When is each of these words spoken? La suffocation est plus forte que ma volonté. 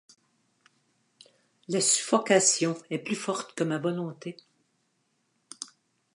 La 1.67 1.79
suffocation 1.79 2.75
est 2.89 2.97
plus 2.97 3.13
forte 3.15 3.53
que 3.53 3.63
ma 3.63 3.77
volonté. 3.77 4.35